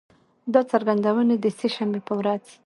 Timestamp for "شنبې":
1.75-2.01